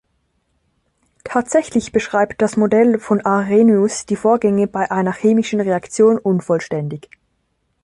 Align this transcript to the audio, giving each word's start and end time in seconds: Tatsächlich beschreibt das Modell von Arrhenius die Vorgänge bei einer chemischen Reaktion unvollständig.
Tatsächlich 1.23 1.91
beschreibt 1.91 2.41
das 2.41 2.57
Modell 2.57 2.97
von 2.97 3.21
Arrhenius 3.23 4.07
die 4.07 4.15
Vorgänge 4.15 4.65
bei 4.65 4.89
einer 4.89 5.13
chemischen 5.13 5.61
Reaktion 5.61 6.17
unvollständig. 6.17 7.07